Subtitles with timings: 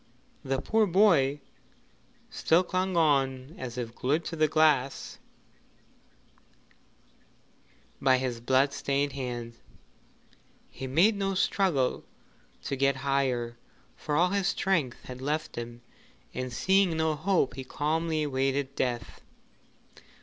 [0.43, 1.41] The poor boy
[2.31, 5.19] still clung on as if glued to the glass
[8.01, 9.57] by his blood stained hands.
[10.71, 12.03] He made no struggle
[12.63, 13.57] to get higher,
[13.95, 15.83] for all his strength had left him,
[16.33, 19.21] and seeing no hope he calmly awaited death.